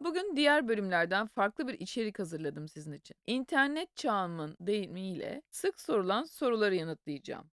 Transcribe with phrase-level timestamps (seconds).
[0.00, 3.16] Bugün diğer bölümlerden farklı bir içerik hazırladım sizin için.
[3.26, 7.50] İnternet çağımın deyimiyle sık sorulan soruları yanıtlayacağım.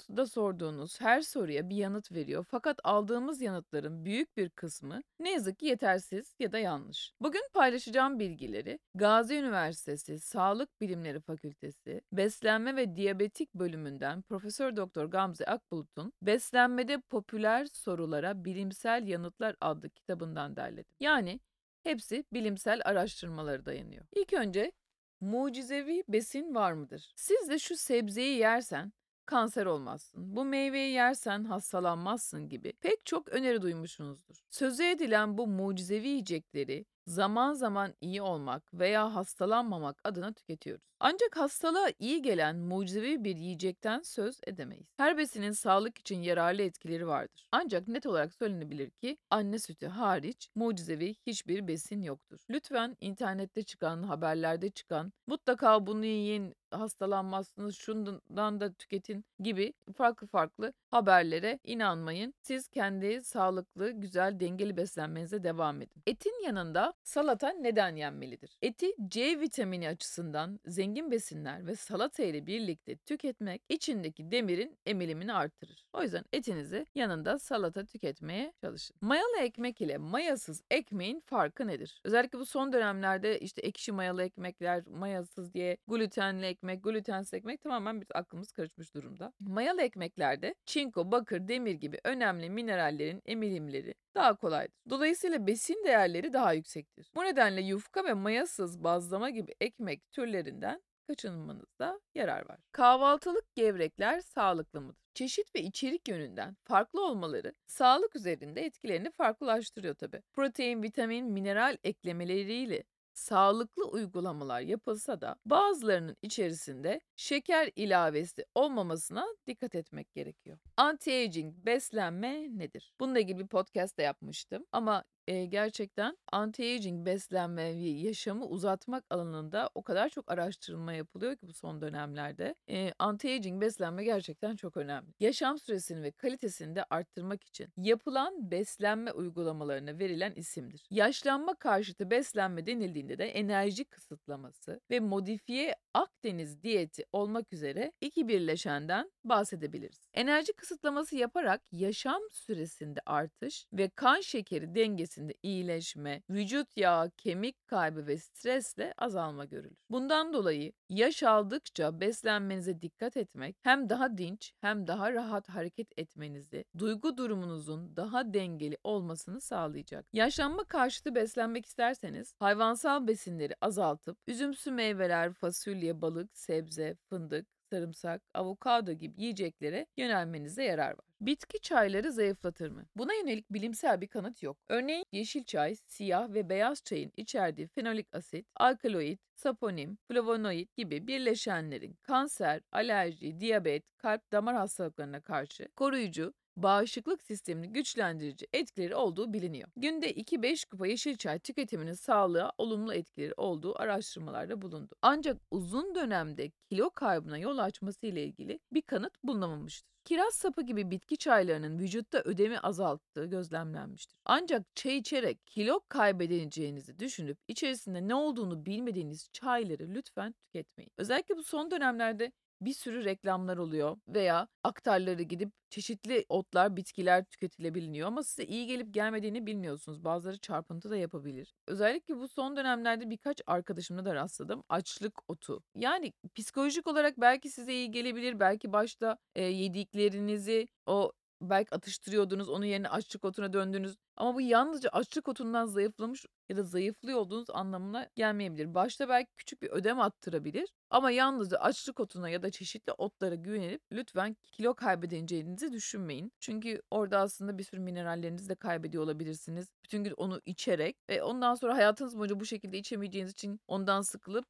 [0.00, 5.58] Google'da sorduğunuz her soruya bir yanıt veriyor fakat aldığımız yanıtların büyük bir kısmı ne yazık
[5.58, 7.12] ki yetersiz ya da yanlış.
[7.20, 15.44] Bugün paylaşacağım bilgileri Gazi Üniversitesi Sağlık Bilimleri Fakültesi Beslenme ve Diyabetik bölümünden Profesör Doktor Gamze
[15.44, 20.94] Akbulut'un Beslenmede Popüler Sorulara Bilimsel Yanıtlar adlı kitabından derledim.
[21.00, 21.40] Yani
[21.82, 24.04] hepsi bilimsel araştırmalara dayanıyor.
[24.12, 24.72] İlk önce
[25.20, 27.12] mucizevi besin var mıdır?
[27.16, 28.92] Siz de şu sebzeyi yersen
[29.30, 34.44] kanser olmazsın, bu meyveyi yersen hastalanmazsın gibi pek çok öneri duymuşsunuzdur.
[34.50, 40.84] Sözü edilen bu mucizevi yiyecekleri zaman zaman iyi olmak veya hastalanmamak adına tüketiyoruz.
[41.00, 44.86] Ancak hastalığa iyi gelen mucizevi bir yiyecekten söz edemeyiz.
[44.96, 47.46] Her besinin sağlık için yararlı etkileri vardır.
[47.52, 52.38] Ancak net olarak söylenebilir ki anne sütü hariç mucizevi hiçbir besin yoktur.
[52.50, 60.72] Lütfen internette çıkan, haberlerde çıkan, mutlaka bunu yiyin, hastalanmazsınız, şundan da tüketin gibi farklı farklı
[60.90, 62.34] haberlere inanmayın.
[62.42, 66.02] Siz kendi sağlıklı, güzel, dengeli beslenmenize devam edin.
[66.06, 68.58] Etin yanında salata neden yenmelidir?
[68.62, 75.86] Eti C vitamini açısından zengin besinler ve salata ile birlikte tüketmek içindeki demirin emilimini artırır.
[75.92, 78.96] O yüzden etinizi yanında salata tüketmeye çalışın.
[79.00, 82.00] Mayalı ekmek ile mayasız ekmeğin farkı nedir?
[82.04, 88.00] Özellikle bu son dönemlerde işte ekşi mayalı ekmekler, mayasız diye glutenli ekmek, glutensiz ekmek tamamen
[88.00, 89.32] bir aklımız karışmış durumda.
[89.40, 94.74] Mayalı ekmeklerde çinko, bakır, demir gibi önemli minerallerin emilimleri daha kolaydır.
[94.90, 97.10] Dolayısıyla besin değerleri daha yüksektir.
[97.14, 102.58] Bu nedenle yufka ve mayasız bazlama gibi ekmek türlerinden kaçınmanızda yarar var.
[102.72, 105.00] Kahvaltılık gevrekler sağlıklı mıdır?
[105.14, 110.22] Çeşit ve içerik yönünden farklı olmaları sağlık üzerinde etkilerini farklılaştırıyor tabi.
[110.32, 112.84] Protein, vitamin, mineral eklemeleriyle
[113.20, 120.58] sağlıklı uygulamalar yapılsa da bazılarının içerisinde şeker ilavesi olmamasına dikkat etmek gerekiyor.
[120.76, 122.94] Anti-aging beslenme nedir?
[123.00, 129.70] Bununla ilgili bir podcast da yapmıştım ama Eee, gerçekten anti-aging beslenme ve yaşamı uzatmak alanında
[129.74, 132.54] o kadar çok araştırma yapılıyor ki bu son dönemlerde.
[132.68, 135.12] Eee, anti-aging beslenme gerçekten çok önemli.
[135.20, 140.86] Yaşam süresini ve kalitesini de arttırmak için yapılan beslenme uygulamalarına verilen isimdir.
[140.90, 149.10] Yaşlanma karşıtı beslenme denildiğinde de enerji kısıtlaması ve modifiye Akdeniz diyeti olmak üzere iki birleşenden
[149.24, 150.08] bahsedebiliriz.
[150.14, 154.74] Enerji kısıtlaması yaparak yaşam süresinde artış ve kan şekeri
[155.20, 159.76] dengesinde iyileşme, vücut yağı, kemik kaybı ve stresle azalma görülür.
[159.90, 166.64] Bundan dolayı yaş aldıkça beslenmenize dikkat etmek hem daha dinç hem daha rahat hareket etmenizi,
[166.78, 170.06] duygu durumunuzun daha dengeli olmasını sağlayacak.
[170.12, 178.92] Yaşlanma karşıtı beslenmek isterseniz hayvansal besinleri azaltıp üzümsü meyveler, fasulye, balık, sebze, fındık, sarımsak, avokado
[178.92, 181.09] gibi yiyeceklere yönelmenize yarar var.
[181.20, 182.86] Bitki çayları zayıflatır mı?
[182.96, 184.56] Buna yönelik bilimsel bir kanıt yok.
[184.68, 191.98] Örneğin yeşil çay, siyah ve beyaz çayın içerdiği fenolik asit, alkaloid, saponin, flavonoid gibi birleşenlerin
[192.02, 199.68] kanser, alerji, diyabet, kalp damar hastalıklarına karşı koruyucu bağışıklık sistemini güçlendirici etkileri olduğu biliniyor.
[199.76, 204.94] Günde 2-5 kupa yeşil çay tüketiminin sağlığa olumlu etkileri olduğu araştırmalarda bulundu.
[205.02, 209.90] Ancak uzun dönemde kilo kaybına yol açması ile ilgili bir kanıt bulunamamıştır.
[210.04, 214.18] Kiraz sapı gibi bitki çaylarının vücutta ödemi azalttığı gözlemlenmiştir.
[214.24, 220.90] Ancak çay içerek kilo kaybedeceğinizi düşünüp içerisinde ne olduğunu bilmediğiniz çayları lütfen tüketmeyin.
[220.98, 228.08] Özellikle bu son dönemlerde bir sürü reklamlar oluyor veya aktarları gidip çeşitli otlar, bitkiler tüketilebiliyor
[228.08, 230.04] ama size iyi gelip gelmediğini bilmiyorsunuz.
[230.04, 231.54] Bazıları çarpıntı da yapabilir.
[231.66, 234.62] Özellikle bu son dönemlerde birkaç arkadaşımda da rastladım.
[234.68, 235.62] Açlık otu.
[235.74, 238.40] Yani psikolojik olarak belki size iyi gelebilir.
[238.40, 243.96] Belki başta e, yediklerinizi o belki atıştırıyordunuz, onun yerine açlık otuna döndünüz.
[244.16, 248.74] Ama bu yalnızca açlık otundan zayıflamış ya da zayıflıyor olduğunuz anlamına gelmeyebilir.
[248.74, 253.82] Başta belki küçük bir ödem attırabilir ama yalnızca açlık otuna ya da çeşitli otlara güvenip
[253.92, 256.32] lütfen kilo kaybedeceğinizi düşünmeyin.
[256.40, 259.68] Çünkü orada aslında bir sürü minerallerinizi de kaybediyor olabilirsiniz.
[259.84, 264.44] Bütün gün onu içerek ve ondan sonra hayatınız boyunca bu şekilde içemeyeceğiniz için ondan sıkılıp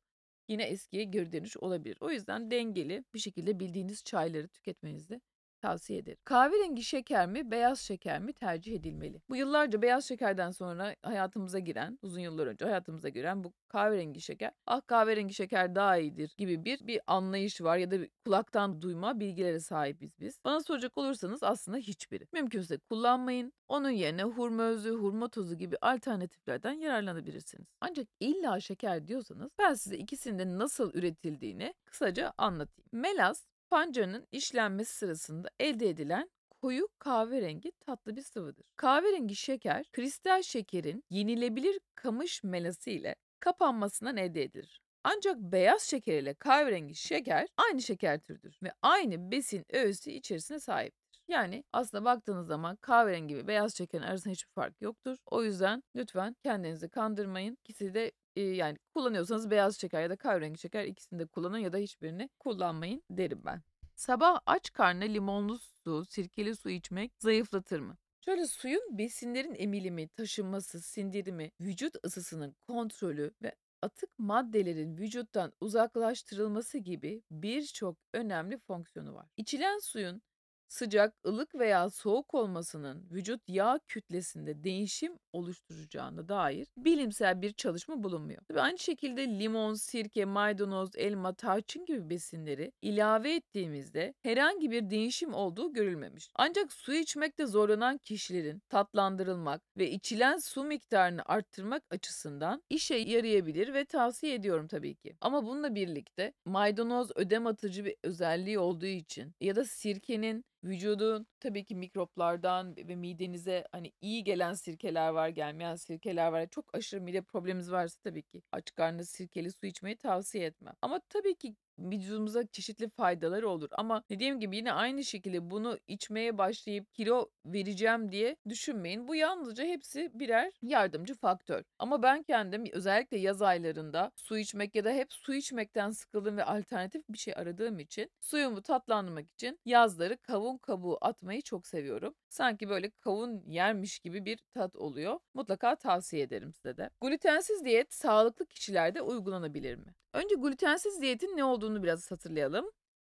[0.48, 1.96] yine eskiye geri dönüş olabilir.
[2.00, 5.20] O yüzden dengeli bir şekilde bildiğiniz çayları tüketmenizde
[5.60, 6.18] tavsiye ederim.
[6.24, 9.22] Kahverengi şeker mi, beyaz şeker mi tercih edilmeli?
[9.28, 14.50] Bu yıllarca beyaz şekerden sonra hayatımıza giren, uzun yıllar önce hayatımıza giren bu kahverengi şeker,
[14.66, 19.60] ah kahverengi şeker daha iyidir gibi bir bir anlayış var ya da kulaktan duyma bilgilere
[19.60, 20.38] sahibiz biz.
[20.44, 22.26] Bana soracak olursanız aslında hiçbiri.
[22.32, 23.52] Mümkünse kullanmayın.
[23.68, 27.66] Onun yerine hurma özü, hurma tozu gibi alternatiflerden yararlanabilirsiniz.
[27.80, 32.88] Ancak illa şeker diyorsanız ben size ikisinin nasıl üretildiğini kısaca anlatayım.
[32.92, 38.64] Melas pancarın işlenmesi sırasında elde edilen koyu kahverengi tatlı bir sıvıdır.
[38.76, 44.80] Kahverengi şeker, kristal şekerin yenilebilir kamış melası ile kapanmasından elde edilir.
[45.04, 51.22] Ancak beyaz şeker ile kahverengi şeker aynı şeker türüdür ve aynı besin öğesi içerisine sahiptir.
[51.28, 55.16] Yani aslında baktığınız zaman kahverengi ve beyaz şekerin arasında hiçbir fark yoktur.
[55.26, 57.58] O yüzden lütfen kendinizi kandırmayın.
[57.64, 61.76] İkisi de yani kullanıyorsanız beyaz şeker ya da kahverengi şeker ikisini de kullanın ya da
[61.76, 63.62] hiçbirini kullanmayın derim ben.
[63.96, 67.96] Sabah aç karnına limonlu su, sirkeli su içmek zayıflatır mı?
[68.24, 77.22] Şöyle suyun besinlerin emilimi, taşınması, sindirimi, vücut ısısının kontrolü ve atık maddelerin vücuttan uzaklaştırılması gibi
[77.30, 79.26] birçok önemli fonksiyonu var.
[79.36, 80.22] İçilen suyun
[80.70, 88.42] sıcak, ılık veya soğuk olmasının vücut yağ kütlesinde değişim oluşturacağına dair bilimsel bir çalışma bulunmuyor.
[88.48, 95.34] Tabii aynı şekilde limon, sirke, maydanoz, elma, tarçın gibi besinleri ilave ettiğimizde herhangi bir değişim
[95.34, 96.30] olduğu görülmemiş.
[96.34, 103.84] Ancak su içmekte zorlanan kişilerin tatlandırılmak ve içilen su miktarını arttırmak açısından işe yarayabilir ve
[103.84, 105.16] tavsiye ediyorum tabii ki.
[105.20, 111.64] Ama bununla birlikte maydanoz ödem atıcı bir özelliği olduğu için ya da sirkenin Vücudun tabii
[111.64, 116.46] ki mikroplardan ve midenize hani iyi gelen sirkeler var, gelmeyen sirkeler var.
[116.50, 120.74] Çok aşırı mide problemimiz varsa tabii ki aç karnına sirkeli su içmeyi tavsiye etmem.
[120.82, 123.68] Ama tabii ki vücudumuza çeşitli faydaları olur.
[123.72, 129.08] Ama dediğim gibi yine aynı şekilde bunu içmeye başlayıp kilo vereceğim diye düşünmeyin.
[129.08, 131.62] Bu yalnızca hepsi birer yardımcı faktör.
[131.78, 136.44] Ama ben kendim özellikle yaz aylarında su içmek ya da hep su içmekten sıkıldım ve
[136.44, 142.14] alternatif bir şey aradığım için suyumu tatlandırmak için yazları kavun kabuğu atmayı çok seviyorum.
[142.28, 145.18] Sanki böyle kavun yermiş gibi bir tat oluyor.
[145.34, 146.90] Mutlaka tavsiye ederim size de.
[147.00, 149.94] Glutensiz diyet sağlıklı kişilerde uygulanabilir mi?
[150.12, 152.70] Önce glutensiz diyetin ne olduğunu biraz hatırlayalım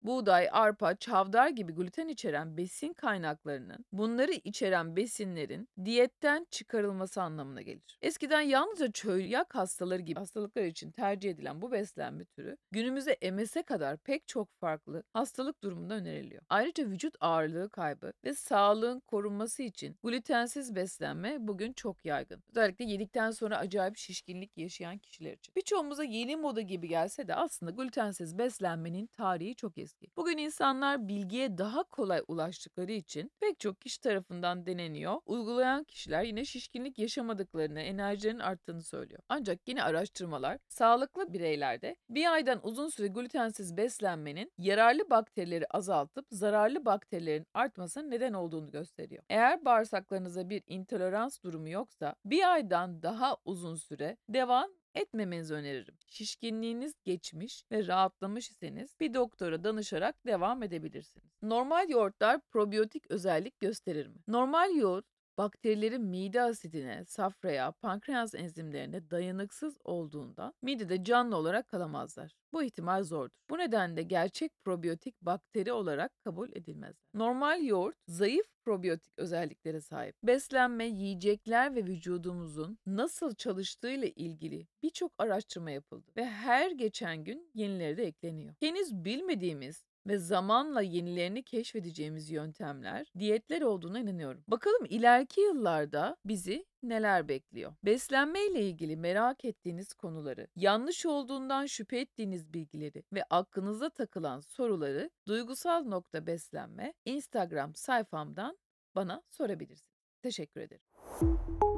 [0.03, 7.99] buğday, arpa, çavdar gibi gluten içeren besin kaynaklarının bunları içeren besinlerin diyetten çıkarılması anlamına gelir.
[8.03, 13.97] Eskiden yalnızca çölyak hastaları gibi hastalıklar için tercih edilen bu beslenme türü günümüze MS'e kadar
[13.97, 16.43] pek çok farklı hastalık durumunda öneriliyor.
[16.49, 22.43] Ayrıca vücut ağırlığı kaybı ve sağlığın korunması için glutensiz beslenme bugün çok yaygın.
[22.51, 25.55] Özellikle yedikten sonra acayip şişkinlik yaşayan kişiler için.
[25.57, 30.11] Birçoğumuza yeni moda gibi gelse de aslında glutensiz beslenmenin tarihi çok eski eski.
[30.17, 35.17] Bugün insanlar bilgiye daha kolay ulaştıkları için pek çok kişi tarafından deneniyor.
[35.27, 39.21] Uygulayan kişiler yine şişkinlik yaşamadıklarını, enerjilerin arttığını söylüyor.
[39.29, 46.85] Ancak yine araştırmalar sağlıklı bireylerde bir aydan uzun süre glutensiz beslenmenin yararlı bakterileri azaltıp zararlı
[46.85, 49.25] bakterilerin artmasına neden olduğunu gösteriyor.
[49.29, 55.95] Eğer bağırsaklarınıza bir intolerans durumu yoksa bir aydan daha uzun süre devam etmemenizi öneririm.
[56.07, 61.31] Şişkinliğiniz geçmiş ve rahatlamış iseniz bir doktora danışarak devam edebilirsiniz.
[61.43, 64.17] Normal yoğurtlar probiyotik özellik gösterir mi?
[64.29, 72.33] Normal yoğurt bakterilerin mide asidine, safraya, pankreas enzimlerine dayanıksız olduğundan midede canlı olarak kalamazlar.
[72.53, 73.37] Bu ihtimal zordur.
[73.51, 77.05] Bu nedenle gerçek probiyotik bakteri olarak kabul edilmezler.
[77.15, 80.17] Normal yoğurt zayıf probiyotik özelliklere sahip.
[80.23, 87.51] Beslenme, yiyecekler ve vücudumuzun nasıl çalıştığı ile ilgili birçok araştırma yapıldı ve her geçen gün
[87.55, 88.55] yenileri de ekleniyor.
[88.61, 94.45] Henüz bilmediğimiz ve zamanla yenilerini keşfedeceğimiz yöntemler, diyetler olduğuna inanıyorum.
[94.49, 97.73] Bakalım ileriki yıllarda bizi neler bekliyor?
[97.85, 105.11] Beslenme ile ilgili merak ettiğiniz konuları, yanlış olduğundan şüphe ettiğiniz bilgileri ve aklınıza takılan soruları
[105.29, 108.59] duygusal nokta beslenme Instagram sayfamdan
[108.95, 110.01] bana sorabilirsiniz.
[110.23, 111.70] Teşekkür ederim.